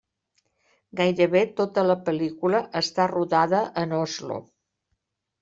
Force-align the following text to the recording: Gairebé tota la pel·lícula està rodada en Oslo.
Gairebé 1.01 1.43
tota 1.59 1.83
la 1.89 1.97
pel·lícula 2.07 2.63
està 2.81 3.07
rodada 3.13 3.61
en 3.85 3.95
Oslo. 4.01 4.41